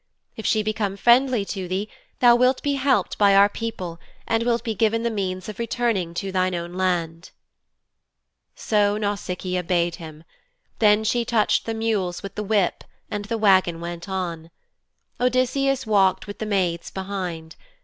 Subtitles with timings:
[0.35, 1.87] If she become friendly to thee
[2.21, 6.15] thou wilt be helped by our people and wilt be given the means of returning
[6.15, 7.29] to thine own land.'
[8.55, 10.23] So Nausicaa bade him.
[10.79, 14.49] Then she touched the mules with the whip and the wagon went on.
[15.19, 17.55] Odysseus walked with the maids behind.